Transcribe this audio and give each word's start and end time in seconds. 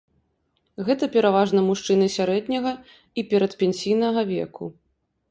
Гэта 0.85 1.09
пераважна 1.15 1.59
мужчыны 1.67 2.07
сярэдняга 2.13 2.73
і 3.23 3.25
перадпенсійнага 3.33 4.21
веку. 4.31 4.65